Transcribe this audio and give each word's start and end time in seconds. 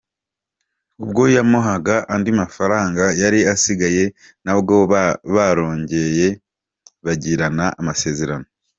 Ubwo 1.03 1.23
yamuhaga 1.35 1.95
andi 2.13 2.31
mafaranga 2.41 3.03
yari 3.21 3.39
asigaye 3.53 4.03
nabwo 4.45 4.73
barongeye 5.33 6.27
bagirana 7.05 7.65
amasezerano. 7.79 8.47